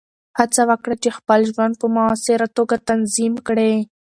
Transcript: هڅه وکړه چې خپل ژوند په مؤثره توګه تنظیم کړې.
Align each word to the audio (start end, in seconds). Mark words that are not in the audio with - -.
هڅه 0.37 0.61
وکړه 0.69 0.95
چې 1.03 1.09
خپل 1.17 1.39
ژوند 1.51 1.73
په 1.81 1.87
مؤثره 1.95 2.47
توګه 2.57 2.75
تنظیم 2.89 3.33
کړې. 3.47 3.73